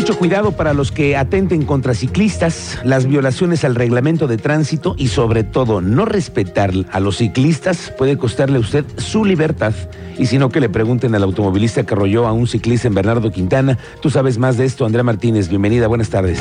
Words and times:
Mucho 0.00 0.16
cuidado 0.16 0.52
para 0.52 0.72
los 0.72 0.92
que 0.92 1.14
atenten 1.14 1.66
contra 1.66 1.92
ciclistas, 1.92 2.80
las 2.84 3.04
violaciones 3.04 3.66
al 3.66 3.74
reglamento 3.74 4.28
de 4.28 4.38
tránsito 4.38 4.94
y 4.96 5.08
sobre 5.08 5.44
todo 5.44 5.82
no 5.82 6.06
respetar 6.06 6.70
a 6.90 7.00
los 7.00 7.18
ciclistas 7.18 7.92
puede 7.98 8.16
costarle 8.16 8.56
a 8.56 8.60
usted 8.60 8.86
su 8.96 9.26
libertad. 9.26 9.74
Y 10.16 10.24
si 10.24 10.38
no, 10.38 10.48
que 10.48 10.58
le 10.58 10.70
pregunten 10.70 11.14
al 11.14 11.22
automovilista 11.22 11.84
que 11.84 11.92
arrolló 11.92 12.26
a 12.26 12.32
un 12.32 12.46
ciclista 12.46 12.88
en 12.88 12.94
Bernardo 12.94 13.30
Quintana. 13.30 13.76
Tú 14.00 14.08
sabes 14.08 14.38
más 14.38 14.56
de 14.56 14.64
esto, 14.64 14.86
Andrea 14.86 15.04
Martínez. 15.04 15.50
Bienvenida, 15.50 15.86
buenas 15.86 16.08
tardes. 16.08 16.40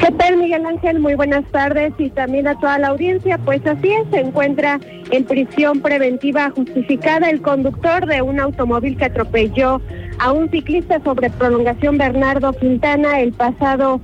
¿Qué 0.00 0.10
tal, 0.10 0.38
Miguel 0.38 0.66
Ángel? 0.66 0.98
Muy 0.98 1.14
buenas 1.14 1.44
tardes 1.52 1.92
y 1.98 2.10
también 2.10 2.48
a 2.48 2.58
toda 2.58 2.80
la 2.80 2.88
audiencia. 2.88 3.38
Pues 3.38 3.64
así 3.64 3.92
es, 3.92 4.10
se 4.10 4.22
encuentra 4.22 4.80
en 5.12 5.24
prisión 5.24 5.80
preventiva 5.80 6.50
justificada 6.50 7.30
el 7.30 7.42
conductor 7.42 8.06
de 8.06 8.22
un 8.22 8.40
automóvil 8.40 8.96
que 8.96 9.04
atropelló 9.04 9.80
a 10.18 10.32
un 10.32 10.50
ciclista 10.50 11.00
sobre 11.02 11.30
prolongación 11.30 11.98
Bernardo 11.98 12.52
Quintana 12.52 13.20
el 13.20 13.32
pasado 13.32 14.00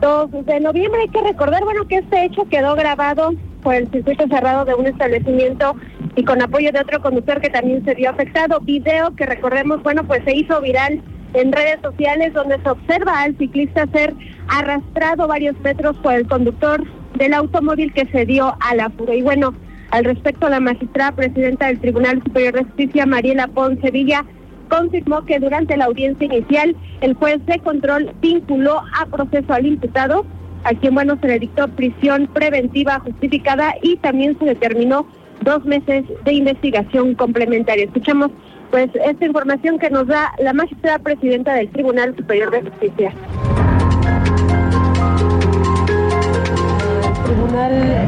2 0.00 0.46
de 0.46 0.60
noviembre. 0.60 1.02
Hay 1.02 1.08
que 1.08 1.22
recordar, 1.22 1.64
bueno, 1.64 1.86
que 1.86 1.96
este 1.96 2.24
hecho 2.24 2.48
quedó 2.48 2.74
grabado 2.74 3.32
por 3.62 3.74
el 3.74 3.90
circuito 3.90 4.26
cerrado 4.28 4.64
de 4.64 4.74
un 4.74 4.86
establecimiento 4.86 5.74
y 6.16 6.24
con 6.24 6.40
apoyo 6.40 6.72
de 6.72 6.80
otro 6.80 7.00
conductor 7.00 7.40
que 7.40 7.50
también 7.50 7.84
se 7.84 7.94
vio 7.94 8.10
afectado. 8.10 8.60
Video 8.60 9.14
que 9.16 9.26
recordemos, 9.26 9.82
bueno, 9.82 10.04
pues 10.04 10.22
se 10.24 10.36
hizo 10.36 10.60
viral 10.60 11.02
en 11.34 11.52
redes 11.52 11.78
sociales 11.82 12.32
donde 12.32 12.60
se 12.62 12.70
observa 12.70 13.22
al 13.22 13.36
ciclista 13.36 13.86
ser 13.92 14.14
arrastrado 14.48 15.26
varios 15.28 15.58
metros 15.60 15.96
por 15.98 16.14
el 16.14 16.26
conductor 16.26 16.84
del 17.16 17.34
automóvil 17.34 17.92
que 17.92 18.06
se 18.06 18.24
dio 18.24 18.56
a 18.60 18.74
la 18.74 18.90
fuga. 18.90 19.14
Y 19.14 19.22
bueno, 19.22 19.54
al 19.90 20.04
respecto, 20.04 20.48
la 20.48 20.60
magistrada 20.60 21.12
presidenta 21.12 21.66
del 21.66 21.80
Tribunal 21.80 22.22
Superior 22.22 22.54
de 22.54 22.64
Justicia, 22.64 23.06
Mariela 23.06 23.48
Ponce 23.48 23.90
Villa, 23.90 24.24
confirmó 24.68 25.24
que 25.24 25.38
durante 25.38 25.76
la 25.76 25.86
audiencia 25.86 26.26
inicial 26.26 26.76
el 27.00 27.14
juez 27.14 27.44
de 27.46 27.58
control 27.60 28.12
vinculó 28.20 28.80
a 28.98 29.06
proceso 29.06 29.52
al 29.52 29.66
imputado, 29.66 30.24
a 30.64 30.74
quien 30.74 30.94
bueno 30.94 31.18
se 31.20 31.28
le 31.28 31.38
dictó 31.38 31.68
prisión 31.68 32.26
preventiva 32.28 33.00
justificada 33.00 33.74
y 33.82 33.96
también 33.96 34.38
se 34.38 34.44
determinó 34.44 35.06
dos 35.42 35.64
meses 35.64 36.04
de 36.24 36.32
investigación 36.32 37.14
complementaria. 37.14 37.84
Escuchamos 37.84 38.30
pues 38.70 38.90
esta 38.94 39.24
información 39.24 39.78
que 39.78 39.90
nos 39.90 40.06
da 40.06 40.32
la 40.38 40.52
magistrada 40.52 40.98
presidenta 40.98 41.54
del 41.54 41.70
Tribunal 41.70 42.14
Superior 42.16 42.50
de 42.50 42.62
Justicia. 42.62 43.14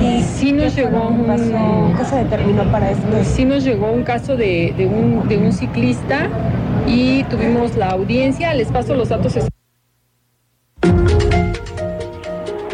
Y 0.00 0.22
sí 0.22 0.52
nos 0.52 0.74
llegó 0.74 1.08
un 1.08 1.94
¿Qué 1.96 2.04
se 2.04 2.16
determinó 2.16 2.64
para 2.70 2.90
esto? 2.90 3.06
sí 3.22 3.44
nos 3.44 3.64
llegó 3.64 3.90
un 3.90 4.02
caso 4.02 4.36
de, 4.36 4.74
de 4.76 4.86
un, 4.86 5.28
de 5.28 5.38
un 5.38 5.52
ciclista 5.52 6.28
y 6.86 7.24
tuvimos 7.24 7.76
la 7.76 7.90
audiencia, 7.90 8.54
les 8.54 8.70
paso 8.70 8.94
los 8.94 9.08
datos. 9.08 9.36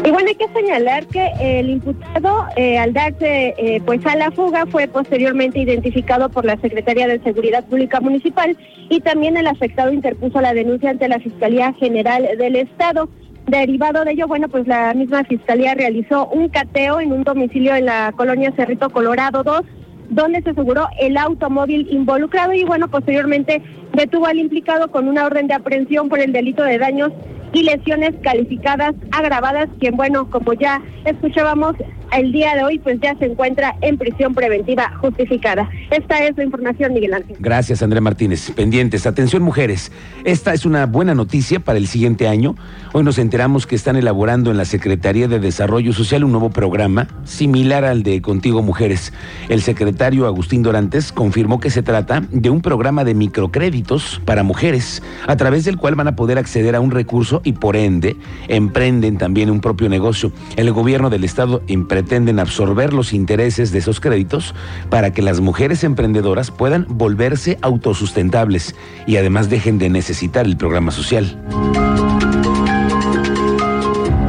Y 0.07 0.11
bueno, 0.11 0.29
hay 0.29 0.35
que 0.35 0.47
señalar 0.53 1.05
que 1.07 1.33
el 1.41 1.69
imputado, 1.69 2.45
eh, 2.55 2.77
al 2.77 2.93
darse 2.93 3.53
eh, 3.57 3.81
pues 3.85 4.05
a 4.05 4.15
la 4.15 4.31
fuga, 4.31 4.65
fue 4.65 4.87
posteriormente 4.87 5.59
identificado 5.59 6.29
por 6.29 6.45
la 6.45 6.55
Secretaría 6.61 7.07
de 7.07 7.19
Seguridad 7.19 7.65
Pública 7.65 7.99
Municipal 7.99 8.55
y 8.89 9.01
también 9.01 9.35
el 9.35 9.47
afectado 9.47 9.91
interpuso 9.91 10.39
la 10.39 10.53
denuncia 10.53 10.91
ante 10.91 11.09
la 11.09 11.19
Fiscalía 11.19 11.73
General 11.73 12.25
del 12.37 12.55
Estado. 12.55 13.09
Derivado 13.47 14.03
de 14.03 14.11
ello, 14.11 14.27
bueno, 14.27 14.49
pues 14.49 14.67
la 14.67 14.93
misma 14.93 15.23
Fiscalía 15.23 15.73
realizó 15.73 16.27
un 16.27 16.49
cateo 16.49 16.99
en 16.99 17.13
un 17.13 17.23
domicilio 17.23 17.73
en 17.75 17.85
la 17.85 18.11
colonia 18.11 18.51
Cerrito 18.57 18.89
Colorado 18.89 19.41
2, 19.41 19.61
donde 20.09 20.41
se 20.41 20.49
aseguró 20.49 20.89
el 20.99 21.15
automóvil 21.15 21.87
involucrado 21.89 22.51
y 22.51 22.65
bueno, 22.65 22.89
posteriormente 22.89 23.61
detuvo 23.93 24.25
al 24.25 24.39
implicado 24.39 24.91
con 24.91 25.07
una 25.07 25.25
orden 25.25 25.47
de 25.47 25.53
aprehensión 25.53 26.09
por 26.09 26.19
el 26.19 26.33
delito 26.33 26.61
de 26.61 26.77
daños 26.77 27.13
y 27.53 27.63
lesiones 27.63 28.13
calificadas 28.21 28.93
agravadas, 29.11 29.67
quien 29.79 29.95
bueno, 29.95 30.29
como 30.29 30.53
ya 30.53 30.81
escuchábamos 31.05 31.75
el 32.13 32.31
día 32.31 32.55
de 32.55 32.63
hoy, 32.63 32.79
pues 32.79 32.99
ya 33.01 33.15
se 33.17 33.25
encuentra 33.25 33.75
en 33.81 33.97
prisión 33.97 34.33
preventiva 34.33 34.93
justificada. 35.01 35.69
Esta 35.91 36.25
es 36.25 36.37
la 36.37 36.43
información, 36.43 36.93
Miguel 36.93 37.13
Ángel. 37.13 37.35
Gracias, 37.39 37.83
Andrea 37.83 38.01
Martínez. 38.01 38.51
Pendientes. 38.51 39.05
Atención, 39.05 39.43
mujeres. 39.43 39.91
Esta 40.23 40.53
es 40.53 40.65
una 40.65 40.85
buena 40.85 41.13
noticia 41.15 41.59
para 41.59 41.77
el 41.77 41.87
siguiente 41.87 42.27
año. 42.27 42.55
Hoy 42.93 43.03
nos 43.03 43.17
enteramos 43.17 43.67
que 43.67 43.75
están 43.75 43.95
elaborando 43.95 44.51
en 44.51 44.57
la 44.57 44.65
Secretaría 44.65 45.27
de 45.27 45.39
Desarrollo 45.39 45.93
Social 45.93 46.23
un 46.23 46.31
nuevo 46.31 46.49
programa 46.49 47.07
similar 47.25 47.83
al 47.83 48.03
de 48.03 48.21
Contigo 48.21 48.61
Mujeres. 48.61 49.13
El 49.49 49.61
secretario 49.61 50.27
Agustín 50.27 50.63
Dorantes 50.63 51.11
confirmó 51.11 51.59
que 51.59 51.69
se 51.69 51.83
trata 51.83 52.23
de 52.31 52.49
un 52.49 52.61
programa 52.61 53.03
de 53.03 53.15
microcréditos 53.15 54.21
para 54.25 54.43
mujeres, 54.43 55.03
a 55.27 55.35
través 55.35 55.65
del 55.65 55.77
cual 55.77 55.95
van 55.95 56.07
a 56.07 56.15
poder 56.15 56.37
acceder 56.37 56.75
a 56.75 56.79
un 56.79 56.91
recurso 56.91 57.41
y 57.47 57.53
por 57.53 57.77
ende 57.77 58.17
emprenden 58.49 59.17
también 59.17 59.49
un 59.49 59.61
propio 59.61 59.87
negocio. 59.87 60.33
El 60.57 60.71
gobierno 60.73 61.09
del 61.09 61.23
Estado 61.23 61.61
pretenden 61.87 62.39
absorber 62.39 62.93
los 62.93 63.13
intereses 63.13 63.71
de 63.71 63.79
esos 63.79 64.01
créditos 64.01 64.53
para 64.89 65.13
que 65.13 65.21
las 65.21 65.39
mujeres 65.39 65.85
emprendedoras 65.85 66.51
puedan 66.51 66.85
volverse 66.89 67.57
autosustentables 67.61 68.75
y 69.05 69.15
además 69.15 69.49
dejen 69.49 69.79
de 69.79 69.89
necesitar 69.89 70.45
el 70.45 70.57
programa 70.57 70.91
social. 70.91 71.41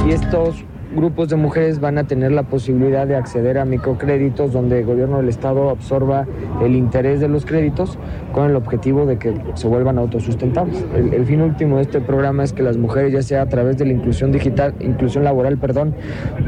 Y 0.07 0.12
estos 0.12 0.57
grupos 0.98 1.28
de 1.28 1.36
mujeres 1.36 1.78
van 1.78 1.97
a 1.97 2.04
tener 2.09 2.32
la 2.32 2.42
posibilidad 2.42 3.06
de 3.06 3.14
acceder 3.14 3.59
a 3.59 3.64
microcréditos 3.64 4.53
donde 4.53 4.81
el 4.81 4.84
gobierno 4.84 5.19
del 5.19 5.28
Estado 5.28 5.70
absorba 5.70 6.26
el 6.60 6.75
interés 6.75 7.20
de 7.20 7.28
los 7.28 7.47
créditos 7.47 7.98
con 8.32 8.50
el 8.50 8.56
objetivo 8.56 9.06
de 9.06 9.16
que 9.16 9.32
se 9.54 9.69
vuelvan 9.69 9.97
autosustentables. 9.97 10.84
El, 10.94 11.25
fin 11.25 11.41
último 11.41 11.76
de 11.76 11.82
este 11.82 12.00
programa 12.00 12.42
es 12.42 12.53
que 12.53 12.64
las 12.64 12.76
mujeres, 12.76 13.12
ya 13.12 13.22
sea 13.22 13.42
a 13.42 13.48
través 13.48 13.78
de 13.78 13.84
la 13.84 13.92
inclusión 13.92 14.32
digital, 14.32 14.75
inclusión 14.81 15.22
laboral, 15.22 15.56
perdón, 15.59 15.94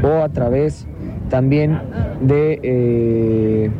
o 0.03 0.21
a 0.21 0.27
través 0.29 0.85
también 1.29 1.79
de 2.19 2.59
eh, 2.61 3.71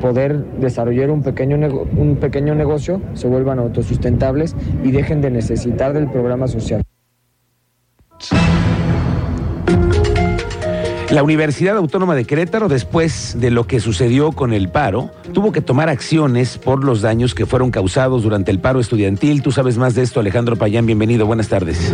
poder 0.00 0.44
desarrollar 0.60 1.10
un 1.10 1.22
pequeño, 1.22 1.56
un 1.96 2.16
pequeño 2.16 2.54
negocio, 2.54 3.00
se 3.14 3.26
vuelvan 3.26 3.58
autosustentables 3.58 4.54
y 4.84 4.92
dejen 4.92 5.20
de 5.20 5.30
necesitar 5.30 5.92
del 5.92 6.08
programa 6.08 6.46
social. 6.46 6.83
La 11.14 11.22
Universidad 11.22 11.76
Autónoma 11.76 12.16
de 12.16 12.24
Querétaro, 12.24 12.66
después 12.66 13.36
de 13.38 13.52
lo 13.52 13.68
que 13.68 13.78
sucedió 13.78 14.32
con 14.32 14.52
el 14.52 14.68
paro, 14.68 15.10
tuvo 15.32 15.52
que 15.52 15.60
tomar 15.60 15.88
acciones 15.88 16.58
por 16.58 16.82
los 16.82 17.02
daños 17.02 17.36
que 17.36 17.46
fueron 17.46 17.70
causados 17.70 18.24
durante 18.24 18.50
el 18.50 18.58
paro 18.58 18.80
estudiantil. 18.80 19.40
Tú 19.40 19.52
sabes 19.52 19.78
más 19.78 19.94
de 19.94 20.02
esto, 20.02 20.18
Alejandro 20.18 20.56
Payán. 20.56 20.86
Bienvenido, 20.86 21.24
buenas 21.24 21.48
tardes. 21.48 21.92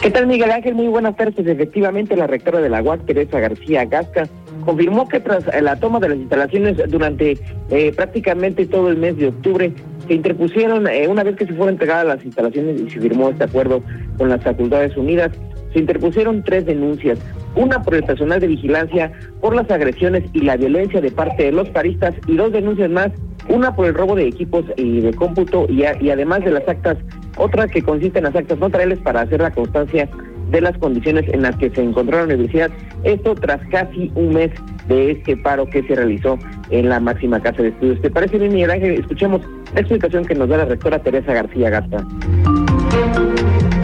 ¿Qué 0.00 0.10
tal, 0.10 0.26
Miguel 0.26 0.52
Ángel? 0.52 0.74
Muy 0.74 0.88
buenas 0.88 1.16
tardes. 1.16 1.46
Efectivamente, 1.46 2.16
la 2.16 2.28
rectora 2.28 2.60
de 2.60 2.70
la 2.70 2.82
UAC, 2.82 3.04
Teresa 3.04 3.38
García 3.38 3.84
Gasca, 3.84 4.26
confirmó 4.64 5.06
que 5.06 5.20
tras 5.20 5.44
la 5.60 5.76
toma 5.76 6.00
de 6.00 6.08
las 6.08 6.16
instalaciones 6.16 6.78
durante 6.88 7.38
eh, 7.68 7.92
prácticamente 7.94 8.64
todo 8.64 8.88
el 8.88 8.96
mes 8.96 9.18
de 9.18 9.28
octubre, 9.28 9.70
se 10.06 10.14
interpusieron, 10.14 10.86
eh, 10.86 11.08
una 11.08 11.24
vez 11.24 11.36
que 11.36 11.44
se 11.44 11.52
fueron 11.52 11.74
entregadas 11.74 12.06
las 12.06 12.24
instalaciones 12.24 12.80
y 12.80 12.88
se 12.88 13.00
firmó 13.00 13.28
este 13.28 13.44
acuerdo 13.44 13.82
con 14.16 14.30
las 14.30 14.42
Facultades 14.42 14.96
Unidas, 14.96 15.30
se 15.74 15.80
interpusieron 15.80 16.42
tres 16.42 16.64
denuncias. 16.64 17.18
Una 17.56 17.82
por 17.82 17.94
el 17.94 18.04
personal 18.04 18.40
de 18.40 18.46
vigilancia, 18.46 19.12
por 19.40 19.54
las 19.54 19.70
agresiones 19.70 20.24
y 20.32 20.40
la 20.40 20.56
violencia 20.56 21.00
de 21.00 21.10
parte 21.10 21.44
de 21.44 21.52
los 21.52 21.68
paristas 21.68 22.14
y 22.26 22.36
dos 22.36 22.52
denuncias 22.52 22.90
más, 22.90 23.10
una 23.48 23.76
por 23.76 23.86
el 23.86 23.94
robo 23.94 24.14
de 24.14 24.26
equipos 24.26 24.64
y 24.76 25.00
de 25.00 25.12
cómputo 25.12 25.66
y, 25.68 25.84
además 25.84 26.44
de 26.44 26.52
las 26.52 26.66
actas, 26.66 26.96
otra 27.36 27.68
que 27.68 27.82
consiste 27.82 28.18
en 28.18 28.24
las 28.24 28.36
actas 28.36 28.58
notariales 28.58 28.98
para 29.00 29.22
hacer 29.22 29.40
la 29.40 29.50
constancia 29.50 30.08
de 30.50 30.60
las 30.60 30.78
condiciones 30.78 31.24
en 31.32 31.42
las 31.42 31.56
que 31.56 31.70
se 31.70 31.82
encontró 31.82 32.18
la 32.18 32.24
universidad. 32.24 32.70
Esto 33.02 33.34
tras 33.34 33.60
casi 33.70 34.10
un 34.14 34.34
mes 34.34 34.50
de 34.88 35.10
este 35.12 35.36
paro 35.36 35.66
que 35.66 35.82
se 35.82 35.94
realizó 35.94 36.38
en 36.70 36.88
la 36.88 37.00
máxima 37.00 37.40
casa 37.40 37.62
de 37.62 37.68
estudios. 37.68 38.00
¿Te 38.00 38.10
parece 38.10 38.38
bien, 38.38 38.52
Miguel 38.52 38.70
Ángel? 38.70 39.00
Escuchemos 39.00 39.40
la 39.74 39.80
explicación 39.80 40.24
que 40.24 40.34
nos 40.34 40.48
da 40.48 40.58
la 40.58 40.66
rectora 40.66 41.00
Teresa 41.00 41.32
García 41.32 41.70
Gasta. 41.70 42.06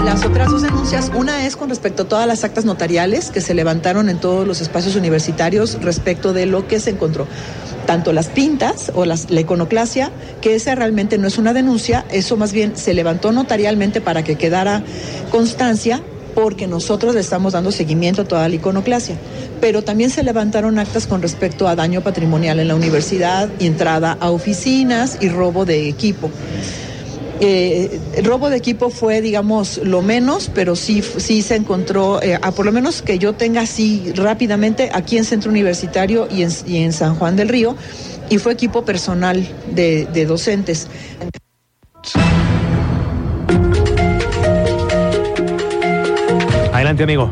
Las 0.04 0.24
otras 0.24 0.50
dos 0.50 0.62
denuncias, 0.62 1.10
una 1.14 1.46
es 1.46 1.56
con 1.56 1.68
respecto 1.68 2.02
a 2.02 2.08
todas 2.08 2.26
las 2.26 2.42
actas 2.42 2.64
notariales 2.64 3.30
que 3.30 3.40
se 3.40 3.54
levantaron 3.54 4.08
en 4.08 4.18
todos 4.18 4.46
los 4.46 4.60
espacios 4.60 4.96
universitarios 4.96 5.78
respecto 5.82 6.32
de 6.32 6.46
lo 6.46 6.66
que 6.66 6.80
se 6.80 6.90
encontró 6.90 7.26
tanto 7.86 8.12
las 8.12 8.28
pintas 8.28 8.92
o 8.94 9.04
la 9.04 9.16
iconoclasia, 9.40 10.12
que 10.40 10.54
esa 10.54 10.74
realmente 10.74 11.18
no 11.18 11.26
es 11.26 11.38
una 11.38 11.52
denuncia, 11.52 12.04
eso 12.10 12.36
más 12.36 12.52
bien 12.52 12.76
se 12.76 12.94
levantó 12.94 13.32
notarialmente 13.32 14.00
para 14.00 14.22
que 14.22 14.36
quedara 14.36 14.82
constancia 15.30 16.00
porque 16.34 16.66
nosotros 16.68 17.14
le 17.14 17.20
estamos 17.20 17.52
dando 17.52 17.72
seguimiento 17.72 18.22
a 18.22 18.24
toda 18.24 18.48
la 18.48 18.54
iconoclasia. 18.54 19.16
Pero 19.60 19.82
también 19.82 20.10
se 20.10 20.22
levantaron 20.22 20.78
actas 20.78 21.06
con 21.06 21.20
respecto 21.20 21.66
a 21.66 21.74
daño 21.74 22.02
patrimonial 22.02 22.60
en 22.60 22.68
la 22.68 22.76
universidad, 22.76 23.48
entrada 23.58 24.16
a 24.20 24.30
oficinas 24.30 25.18
y 25.20 25.28
robo 25.28 25.64
de 25.64 25.88
equipo. 25.88 26.30
Eh, 27.42 27.98
el 28.16 28.24
robo 28.26 28.50
de 28.50 28.58
equipo 28.58 28.90
fue, 28.90 29.22
digamos, 29.22 29.78
lo 29.82 30.02
menos, 30.02 30.50
pero 30.54 30.76
sí, 30.76 31.00
sí 31.02 31.40
se 31.40 31.56
encontró, 31.56 32.22
eh, 32.22 32.38
a 32.40 32.52
por 32.52 32.66
lo 32.66 32.72
menos 32.72 33.00
que 33.00 33.18
yo 33.18 33.32
tenga 33.32 33.62
así 33.62 34.12
rápidamente, 34.14 34.90
aquí 34.92 35.16
en 35.16 35.24
Centro 35.24 35.50
Universitario 35.50 36.28
y 36.30 36.42
en, 36.42 36.50
y 36.66 36.82
en 36.82 36.92
San 36.92 37.14
Juan 37.14 37.36
del 37.36 37.48
Río, 37.48 37.76
y 38.28 38.36
fue 38.36 38.52
equipo 38.52 38.84
personal 38.84 39.42
de, 39.70 40.06
de 40.12 40.26
docentes. 40.26 40.88
Adelante, 46.72 47.04
amigo. 47.04 47.30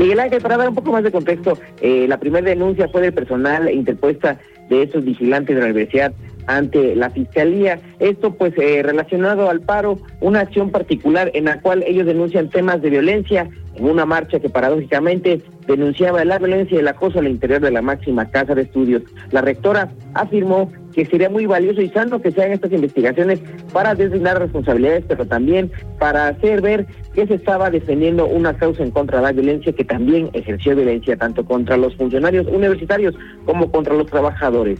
Miguel 0.00 0.18
Ángel, 0.18 0.42
para 0.42 0.56
dar 0.56 0.68
un 0.68 0.74
poco 0.74 0.90
más 0.90 1.04
de 1.04 1.12
contexto, 1.12 1.58
eh, 1.80 2.06
la 2.08 2.18
primera 2.18 2.44
denuncia 2.44 2.88
fue 2.88 3.00
del 3.00 3.14
personal 3.14 3.72
interpuesta 3.72 4.38
de 4.68 4.82
esos 4.82 5.04
vigilantes 5.04 5.54
de 5.54 5.60
la 5.60 5.66
universidad 5.66 6.12
ante 6.46 6.94
la 6.96 7.10
fiscalía. 7.10 7.80
Esto 7.98 8.34
pues 8.34 8.52
eh, 8.58 8.82
relacionado 8.82 9.48
al 9.50 9.60
paro, 9.60 9.98
una 10.20 10.40
acción 10.40 10.70
particular 10.70 11.30
en 11.34 11.46
la 11.46 11.60
cual 11.60 11.84
ellos 11.86 12.06
denuncian 12.06 12.50
temas 12.50 12.82
de 12.82 12.90
violencia 12.90 13.48
en 13.76 13.88
una 13.88 14.06
marcha 14.06 14.38
que 14.38 14.48
paradójicamente 14.48 15.42
denunciaba 15.66 16.24
la 16.24 16.38
violencia 16.38 16.76
y 16.76 16.80
el 16.80 16.88
acoso 16.88 17.18
al 17.18 17.28
interior 17.28 17.60
de 17.60 17.70
la 17.70 17.82
máxima 17.82 18.30
casa 18.30 18.54
de 18.54 18.62
estudios. 18.62 19.02
La 19.30 19.40
rectora 19.40 19.90
afirmó 20.14 20.70
que 20.94 21.04
sería 21.06 21.28
muy 21.28 21.46
valioso 21.46 21.80
y 21.80 21.88
sano 21.88 22.22
que 22.22 22.30
se 22.30 22.40
hagan 22.40 22.52
estas 22.52 22.72
investigaciones 22.72 23.40
para 23.72 23.94
designar 23.94 24.38
responsabilidades, 24.38 25.04
pero 25.08 25.26
también 25.26 25.72
para 25.98 26.28
hacer 26.28 26.60
ver 26.60 26.86
que 27.14 27.26
se 27.26 27.34
estaba 27.34 27.70
defendiendo 27.70 28.26
una 28.26 28.56
causa 28.56 28.84
en 28.84 28.92
contra 28.92 29.18
de 29.18 29.24
la 29.24 29.32
violencia 29.32 29.72
que 29.72 29.84
también 29.84 30.30
ejerció 30.34 30.76
violencia 30.76 31.16
tanto 31.16 31.44
contra 31.44 31.76
los 31.76 31.96
funcionarios 31.96 32.46
universitarios 32.46 33.14
como 33.44 33.70
contra 33.72 33.94
los 33.94 34.06
trabajadores. 34.06 34.78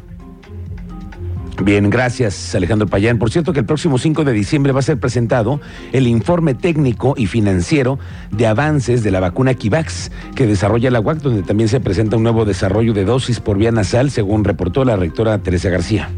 Bien, 1.62 1.88
gracias 1.88 2.54
Alejandro 2.54 2.88
Payán. 2.88 3.18
Por 3.18 3.30
cierto 3.30 3.52
que 3.52 3.60
el 3.60 3.66
próximo 3.66 3.98
5 3.98 4.24
de 4.24 4.32
diciembre 4.32 4.72
va 4.72 4.80
a 4.80 4.82
ser 4.82 4.98
presentado 4.98 5.60
el 5.92 6.06
informe 6.06 6.54
técnico 6.54 7.14
y 7.16 7.26
financiero 7.26 7.98
de 8.32 8.46
avances 8.46 9.02
de 9.04 9.10
la 9.10 9.20
vacuna 9.20 9.54
Kivax 9.54 10.10
que 10.34 10.46
desarrolla 10.46 10.90
la 10.90 11.00
UAC, 11.00 11.18
donde 11.18 11.42
también 11.42 11.68
se 11.68 11.80
presenta 11.80 12.16
un 12.16 12.24
nuevo 12.24 12.44
desarrollo 12.44 12.92
de 12.92 13.04
dosis 13.04 13.38
por 13.40 13.56
vía 13.56 13.70
nasal, 13.70 14.10
según 14.10 14.44
reportó 14.44 14.84
la 14.84 14.96
rectora 14.96 15.38
Teresa 15.38 15.70
García. 15.70 16.10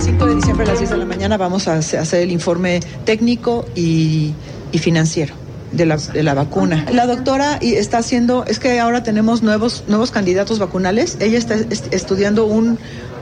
5 0.00 0.26
de 0.26 0.34
diciembre 0.34 0.66
a 0.66 0.68
las 0.68 0.78
10 0.78 0.90
de 0.90 0.96
la 0.98 1.04
mañana 1.06 1.36
vamos 1.38 1.66
a 1.66 1.78
hacer 1.78 2.22
el 2.22 2.30
informe 2.30 2.80
técnico 3.04 3.64
y, 3.74 4.34
financiero. 4.78 5.34
De 5.72 5.86
la, 5.86 5.96
de 5.96 6.22
la, 6.22 6.34
vacuna. 6.34 6.86
La 6.92 7.04
doctora 7.04 7.56
está 7.56 7.98
haciendo, 7.98 8.44
es 8.46 8.60
que 8.60 8.78
ahora 8.78 9.02
tenemos 9.02 9.42
nuevos, 9.42 9.82
nuevos 9.88 10.12
candidatos 10.12 10.60
vacunales. 10.60 11.16
Ella 11.18 11.36
está 11.36 11.56
estudiando 11.90 12.46
un, 12.46 12.78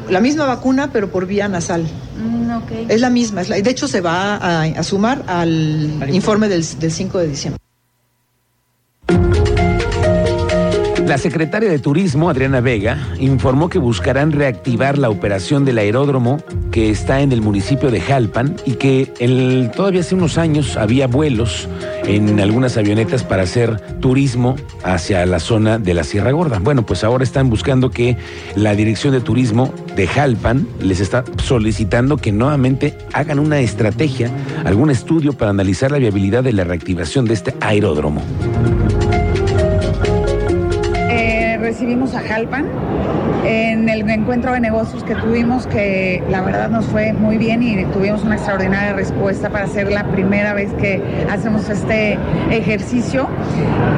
la 0.09 0.21
misma 0.21 0.47
vacuna, 0.47 0.91
pero 0.93 1.11
por 1.11 1.27
vía 1.27 1.49
nasal. 1.49 1.85
Mm, 2.19 2.51
okay. 2.63 2.87
Es 2.89 3.01
la 3.01 3.11
misma. 3.11 3.43
Es 3.43 3.49
la, 3.49 3.57
de 3.61 3.71
hecho, 3.71 3.89
se 3.89 4.01
va 4.01 4.37
a, 4.37 4.63
a 4.63 4.83
sumar 4.83 5.25
al 5.27 6.09
informe 6.13 6.49
del, 6.49 6.65
del 6.79 6.93
5 6.93 7.19
de 7.19 7.29
diciembre. 7.29 7.62
La 11.13 11.19
secretaria 11.19 11.69
de 11.69 11.79
Turismo, 11.79 12.31
Adriana 12.31 12.63
Vega, 12.63 12.97
informó 13.19 13.69
que 13.69 13.79
buscarán 13.79 14.33
reactivar 14.33 14.97
la 14.97 15.11
operación 15.11 15.67
del 15.67 15.77
aeródromo 15.77 16.39
que 16.71 16.89
está 16.89 17.21
en 17.21 17.33
el 17.33 17.43
municipio 17.43 17.91
de 17.91 18.01
Jalpan 18.01 18.57
y 18.65 18.77
que 18.77 19.71
todavía 19.77 20.01
hace 20.01 20.15
unos 20.15 20.39
años 20.39 20.79
había 20.79 21.07
vuelos 21.09 21.69
en 22.07 22.41
algunas 22.41 22.79
avionetas 22.79 23.25
para 23.25 23.43
hacer 23.43 23.79
turismo 24.01 24.57
hacia 24.85 25.27
la 25.27 25.39
zona 25.39 25.79
de 25.79 25.93
la 25.93 26.03
Sierra 26.03 26.33
Gorda. 26.33 26.61
Bueno, 26.61 26.87
pues 26.87 27.05
ahora 27.05 27.25
están 27.25 27.51
buscando 27.51 27.91
que 27.91 28.17
la 28.57 28.75
Dirección 28.75 29.13
de 29.13 29.21
Turismo 29.21 29.75
de 29.95 30.07
Jalpan 30.07 30.67
les 30.81 31.01
está 31.01 31.25
solicitando 31.45 32.17
que 32.17 32.33
nuevamente 32.33 32.97
hagan 33.13 33.39
una 33.39 33.61
estrategia, 33.61 34.31
algún 34.65 34.89
estudio 34.89 35.35
para 35.35 35.51
analizar 35.51 35.91
la 35.93 35.99
viabilidad 35.99 36.43
de 36.43 36.55
la 36.55 36.65
reactivación 36.65 37.27
de 37.27 37.35
este 37.35 37.55
aeródromo 37.61 38.23
recibimos 41.83 42.15
a 42.15 42.21
Jalpan 42.21 42.67
en 43.45 43.89
el 43.89 44.09
encuentro 44.09 44.53
de 44.53 44.61
negocios 44.61 45.03
que 45.03 45.17
tuvimos, 45.17 45.67
que 45.67 46.23
la 46.31 46.41
verdad 46.41 46.71
nos 46.71 46.85
fue 46.87 47.13
muy 47.13 47.39
bien 47.39 47.61
y 47.61 47.85
tuvimos 47.87 48.23
una 48.23 48.37
extraordinaria 48.37 48.93
respuesta 48.93 49.51
para 49.51 49.67
ser 49.67 49.91
la 49.91 50.05
primera 50.05 50.55
vez 50.55 50.73
que 50.75 51.03
hacemos 51.29 51.69
este 51.69 52.17
ejercicio. 52.53 53.27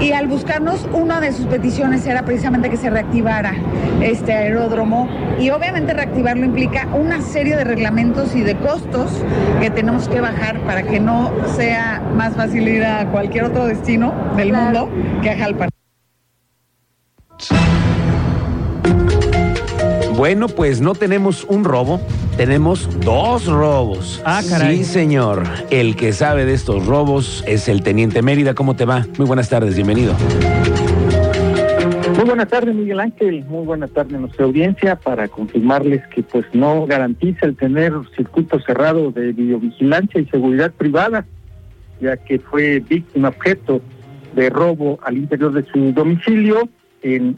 Y 0.00 0.12
al 0.12 0.28
buscarnos, 0.28 0.88
una 0.94 1.20
de 1.20 1.32
sus 1.32 1.44
peticiones 1.44 2.06
era 2.06 2.22
precisamente 2.24 2.70
que 2.70 2.78
se 2.78 2.88
reactivara 2.88 3.52
este 4.00 4.32
aeródromo 4.32 5.06
y 5.38 5.50
obviamente 5.50 5.92
reactivarlo 5.92 6.46
implica 6.46 6.88
una 6.94 7.20
serie 7.20 7.54
de 7.54 7.64
reglamentos 7.64 8.34
y 8.34 8.40
de 8.40 8.56
costos 8.56 9.22
que 9.60 9.68
tenemos 9.68 10.08
que 10.08 10.22
bajar 10.22 10.58
para 10.60 10.84
que 10.84 11.00
no 11.00 11.30
sea 11.54 12.00
más 12.14 12.34
fácil 12.34 12.66
ir 12.66 12.82
a 12.82 13.10
cualquier 13.10 13.44
otro 13.44 13.66
destino 13.66 14.14
del 14.38 14.48
claro. 14.48 14.86
mundo 14.86 15.20
que 15.22 15.28
a 15.28 15.36
Jalpan. 15.36 15.73
Bueno, 20.24 20.48
pues 20.48 20.80
no 20.80 20.94
tenemos 20.94 21.44
un 21.50 21.64
robo, 21.64 22.00
tenemos 22.38 22.88
dos 23.00 23.44
robos. 23.44 24.22
Ah, 24.24 24.40
caray. 24.48 24.78
Sí, 24.78 24.84
señor. 24.84 25.42
El 25.70 25.96
que 25.96 26.14
sabe 26.14 26.46
de 26.46 26.54
estos 26.54 26.86
robos 26.86 27.44
es 27.46 27.68
el 27.68 27.82
Teniente 27.82 28.22
Mérida. 28.22 28.54
¿Cómo 28.54 28.74
te 28.74 28.86
va? 28.86 29.04
Muy 29.18 29.26
buenas 29.26 29.50
tardes, 29.50 29.74
bienvenido. 29.74 30.14
Muy 32.16 32.24
buenas 32.24 32.48
tardes, 32.48 32.74
Miguel 32.74 33.00
Ángel. 33.00 33.44
Muy 33.44 33.66
buenas 33.66 33.90
tardes 33.90 34.14
a 34.14 34.18
nuestra 34.18 34.46
audiencia 34.46 34.96
para 34.96 35.28
confirmarles 35.28 36.06
que 36.06 36.22
pues 36.22 36.46
no 36.54 36.86
garantiza 36.86 37.44
el 37.44 37.54
tener 37.54 37.92
circuito 38.16 38.58
cerrado 38.60 39.10
de 39.10 39.32
videovigilancia 39.32 40.22
y 40.22 40.24
seguridad 40.28 40.72
privada, 40.72 41.26
ya 42.00 42.16
que 42.16 42.38
fue 42.38 42.80
víctima 42.80 43.28
objeto 43.28 43.82
de 44.34 44.48
robo 44.48 44.98
al 45.02 45.18
interior 45.18 45.52
de 45.52 45.66
su 45.70 45.92
domicilio 45.92 46.66
en 47.02 47.36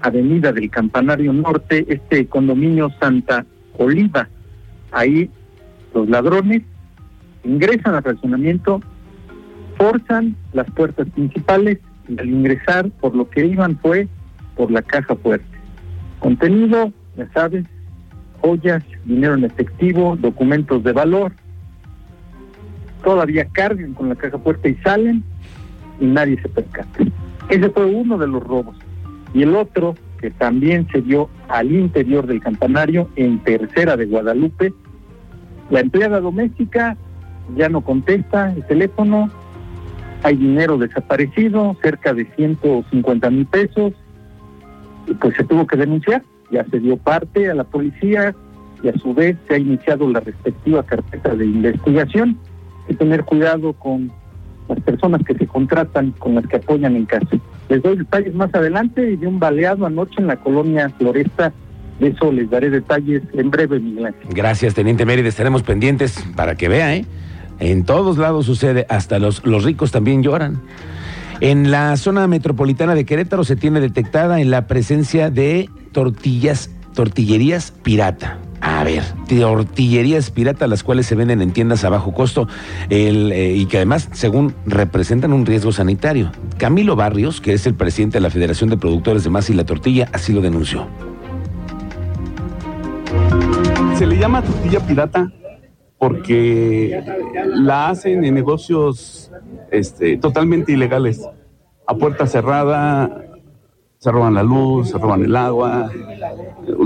Avenida 0.00 0.52
del 0.52 0.70
Campanario 0.70 1.32
Norte, 1.32 1.86
este 1.88 2.26
condominio 2.26 2.90
Santa 3.00 3.46
Oliva. 3.78 4.28
Ahí 4.92 5.30
los 5.94 6.08
ladrones 6.08 6.62
ingresan 7.44 7.94
al 7.94 8.02
fraccionamiento, 8.02 8.80
forzan 9.76 10.36
las 10.52 10.70
puertas 10.70 11.08
principales 11.10 11.78
y 12.08 12.18
al 12.18 12.28
ingresar 12.28 12.90
por 13.00 13.14
lo 13.14 13.28
que 13.28 13.46
iban 13.46 13.78
fue 13.78 14.08
por 14.56 14.70
la 14.70 14.82
caja 14.82 15.16
fuerte. 15.16 15.46
Contenido, 16.18 16.92
ya 17.16 17.28
sabes, 17.32 17.64
joyas, 18.40 18.82
dinero 19.04 19.34
en 19.34 19.44
efectivo, 19.44 20.16
documentos 20.16 20.82
de 20.82 20.92
valor. 20.92 21.32
Todavía 23.04 23.46
cargan 23.52 23.94
con 23.94 24.08
la 24.08 24.16
caja 24.16 24.38
fuerte 24.38 24.70
y 24.70 24.74
salen 24.76 25.22
y 26.00 26.06
nadie 26.06 26.40
se 26.40 26.48
percata. 26.48 27.04
Ese 27.48 27.70
fue 27.70 27.84
uno 27.84 28.18
de 28.18 28.26
los 28.26 28.42
robos 28.42 28.76
y 29.34 29.42
el 29.42 29.54
otro 29.54 29.94
que 30.20 30.30
también 30.30 30.88
se 30.92 31.02
dio 31.02 31.28
al 31.48 31.72
interior 31.72 32.26
del 32.26 32.40
campanario 32.40 33.08
en 33.16 33.38
Tercera 33.40 33.96
de 33.96 34.06
Guadalupe. 34.06 34.72
La 35.70 35.80
empleada 35.80 36.20
doméstica 36.20 36.96
ya 37.56 37.68
no 37.68 37.82
contesta 37.82 38.52
el 38.52 38.64
teléfono, 38.66 39.30
hay 40.22 40.36
dinero 40.36 40.78
desaparecido, 40.78 41.76
cerca 41.82 42.14
de 42.14 42.24
150 42.36 43.30
mil 43.30 43.46
pesos, 43.46 43.92
y 45.06 45.14
pues 45.14 45.36
se 45.36 45.44
tuvo 45.44 45.66
que 45.66 45.76
denunciar, 45.76 46.22
ya 46.50 46.64
se 46.64 46.80
dio 46.80 46.96
parte 46.96 47.50
a 47.50 47.54
la 47.54 47.64
policía 47.64 48.34
y 48.82 48.88
a 48.88 48.98
su 48.98 49.14
vez 49.14 49.36
se 49.48 49.54
ha 49.54 49.58
iniciado 49.58 50.08
la 50.10 50.20
respectiva 50.20 50.82
carpeta 50.82 51.34
de 51.34 51.44
investigación. 51.44 52.38
Que 52.86 52.94
tener 52.94 53.24
cuidado 53.24 53.72
con 53.72 54.12
las 54.68 54.80
personas 54.80 55.20
que 55.24 55.34
se 55.34 55.46
contratan, 55.46 56.12
con 56.12 56.36
las 56.36 56.46
que 56.46 56.56
apoyan 56.56 56.94
el 56.94 57.06
caso. 57.06 57.40
Les 57.68 57.82
doy 57.82 57.96
detalles 57.96 58.34
más 58.34 58.54
adelante 58.54 59.10
y 59.10 59.16
de 59.16 59.26
un 59.26 59.38
baleado 59.38 59.86
anoche 59.86 60.14
en 60.18 60.28
la 60.28 60.36
colonia 60.36 60.90
Floresta. 60.98 61.52
De 61.98 62.08
eso 62.08 62.30
les 62.30 62.48
daré 62.50 62.70
detalles 62.70 63.22
en 63.32 63.50
breve, 63.50 63.80
Miguel. 63.80 64.14
Gracias, 64.30 64.74
Teniente 64.74 65.06
Mérida. 65.06 65.28
Estaremos 65.28 65.62
pendientes 65.62 66.24
para 66.36 66.54
que 66.54 66.68
vea, 66.68 66.94
¿eh? 66.94 67.06
En 67.58 67.84
todos 67.84 68.18
lados 68.18 68.46
sucede, 68.46 68.86
hasta 68.88 69.18
los, 69.18 69.44
los 69.46 69.64
ricos 69.64 69.90
también 69.90 70.22
lloran. 70.22 70.60
En 71.40 71.70
la 71.70 71.96
zona 71.96 72.26
metropolitana 72.26 72.94
de 72.94 73.04
Querétaro 73.04 73.44
se 73.44 73.56
tiene 73.56 73.80
detectada 73.80 74.40
en 74.40 74.50
la 74.50 74.66
presencia 74.66 75.30
de 75.30 75.68
tortillas, 75.92 76.70
tortillerías 76.94 77.72
pirata. 77.82 78.38
A 78.86 78.88
ver, 78.88 79.02
tortillerías 79.28 80.30
pirata, 80.30 80.68
las 80.68 80.84
cuales 80.84 81.06
se 81.06 81.16
venden 81.16 81.42
en 81.42 81.50
tiendas 81.50 81.82
a 81.82 81.88
bajo 81.88 82.14
costo 82.14 82.46
el, 82.88 83.32
eh, 83.32 83.52
y 83.52 83.66
que 83.66 83.78
además, 83.78 84.08
según 84.12 84.54
representan 84.64 85.32
un 85.32 85.44
riesgo 85.44 85.72
sanitario. 85.72 86.30
Camilo 86.56 86.94
Barrios, 86.94 87.40
que 87.40 87.52
es 87.52 87.66
el 87.66 87.74
presidente 87.74 88.18
de 88.18 88.20
la 88.20 88.30
Federación 88.30 88.70
de 88.70 88.76
Productores 88.76 89.24
de 89.24 89.30
Masa 89.30 89.52
y 89.52 89.56
la 89.56 89.64
Tortilla, 89.64 90.08
así 90.12 90.32
lo 90.32 90.40
denunció. 90.40 90.86
Se 93.96 94.06
le 94.06 94.18
llama 94.18 94.42
tortilla 94.42 94.78
pirata 94.78 95.32
porque 95.98 97.02
la 97.56 97.88
hacen 97.88 98.24
en 98.24 98.34
negocios 98.34 99.32
este, 99.72 100.16
totalmente 100.16 100.70
ilegales, 100.70 101.28
a 101.88 101.94
puerta 101.96 102.28
cerrada, 102.28 103.26
se 103.98 104.12
roban 104.12 104.34
la 104.34 104.44
luz, 104.44 104.90
se 104.90 104.98
roban 104.98 105.24
el 105.24 105.34
agua, 105.34 105.90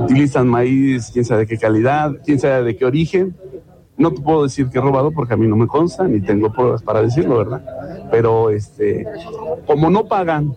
utilizan 0.04 0.48
maíz, 0.48 1.10
quién 1.12 1.24
sabe 1.24 1.46
qué 1.46 1.58
calidad, 1.58 2.12
quién 2.24 2.38
sabe 2.38 2.64
de 2.64 2.76
qué 2.76 2.84
origen. 2.84 3.36
No 3.96 4.12
te 4.12 4.22
puedo 4.22 4.44
decir 4.44 4.68
que 4.70 4.78
he 4.78 4.80
robado 4.80 5.10
porque 5.12 5.34
a 5.34 5.36
mí 5.36 5.46
no 5.46 5.56
me 5.56 5.66
consta, 5.66 6.08
ni 6.08 6.20
tengo 6.20 6.52
pruebas 6.52 6.82
para 6.82 7.02
decirlo, 7.02 7.38
¿verdad? 7.38 7.62
Pero 8.10 8.50
este, 8.50 9.06
como 9.66 9.90
no 9.90 10.06
pagan 10.06 10.54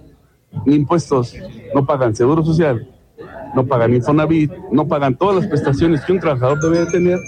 ni 0.65 0.75
impuestos, 0.75 1.35
no 1.73 1.85
pagan 1.85 2.15
seguro 2.15 2.43
social, 2.45 2.87
no 3.55 3.65
pagan 3.65 3.93
Infonavit, 3.93 4.51
no 4.71 4.87
pagan 4.87 5.17
todas 5.17 5.35
las 5.35 5.47
prestaciones 5.47 6.01
que 6.01 6.13
un 6.13 6.19
trabajador 6.19 6.59
debe 6.61 6.85
tener, 6.85 7.19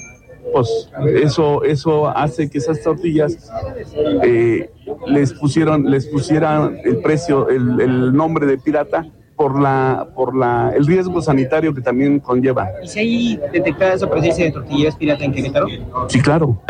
pues 0.53 0.89
eso, 1.15 1.63
eso 1.63 2.07
hace 2.07 2.49
que 2.49 2.59
esas 2.59 2.81
tortillas 2.81 3.51
eh, 4.23 4.71
les 5.07 5.33
pusieron, 5.33 5.89
les 5.89 6.07
pusieran 6.07 6.77
el 6.83 6.97
precio, 6.97 7.49
el, 7.49 7.81
el 7.81 8.13
nombre 8.15 8.45
de 8.45 8.57
pirata 8.57 9.05
por 9.35 9.59
la, 9.59 10.07
por 10.15 10.35
la, 10.35 10.71
el 10.75 10.85
riesgo 10.85 11.21
sanitario 11.21 11.73
que 11.73 11.81
también 11.81 12.19
conlleva. 12.19 12.69
¿Y 12.83 12.87
si 12.87 12.99
hay 12.99 13.39
detectada 13.51 13.93
esa 13.93 14.09
presencia 14.09 14.45
de 14.45 14.51
tortillas 14.51 14.95
pirata 14.95 15.23
en 15.25 15.33
Querétaro? 15.33 15.67
Sí, 16.07 16.21
claro. 16.21 16.61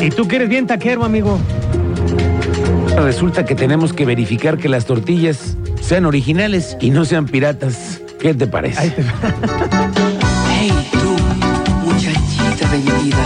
¿Y 0.00 0.10
tú 0.10 0.26
que 0.26 0.36
eres 0.36 0.48
bien 0.48 0.66
taquero, 0.66 1.04
amigo? 1.04 1.38
Resulta 2.96 3.44
que 3.44 3.54
tenemos 3.54 3.92
que 3.92 4.04
verificar 4.04 4.58
que 4.58 4.68
las 4.68 4.86
tortillas 4.86 5.56
sean 5.80 6.04
originales 6.06 6.76
y 6.80 6.90
no 6.90 7.04
sean 7.04 7.26
piratas. 7.26 8.02
¿Qué 8.18 8.34
te 8.34 8.46
parece? 8.46 8.94
Hey, 10.48 10.72
tú, 10.92 11.16
muchachita 11.86 12.68
de 12.70 12.78
mi 12.78 12.90
vida. 13.04 13.16